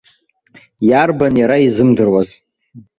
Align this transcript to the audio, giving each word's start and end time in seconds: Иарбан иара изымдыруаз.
Иарбан 0.89 1.33
иара 1.41 1.57
изымдыруаз. 1.65 2.29